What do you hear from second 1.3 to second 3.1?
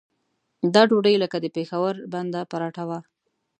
د پېښور بنده پراټه وه.